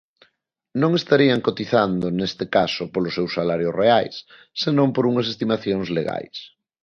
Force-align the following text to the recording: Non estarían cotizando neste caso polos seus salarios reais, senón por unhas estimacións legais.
Non 0.81 0.91
estarían 1.01 1.43
cotizando 1.47 2.05
neste 2.19 2.45
caso 2.57 2.83
polos 2.93 3.15
seus 3.17 3.31
salarios 3.37 3.77
reais, 3.81 4.15
senón 4.61 4.89
por 4.95 5.03
unhas 5.11 5.27
estimacións 5.33 5.87
legais. 5.97 6.37